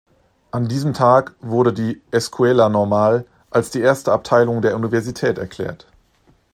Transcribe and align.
An 0.49 0.67
diesem 0.67 0.95
Tag 0.95 1.35
wurde 1.41 1.73
die 1.73 2.01
"Escuela 2.09 2.69
Normal" 2.69 3.27
als 3.51 3.69
die 3.69 3.81
erste 3.81 4.11
Abteilung 4.11 4.63
der 4.63 4.75
Universität 4.75 5.37
erklärt. 5.37 5.85